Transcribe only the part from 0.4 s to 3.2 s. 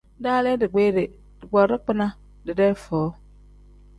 dikpiiri, dikpoo dagbina didee foo.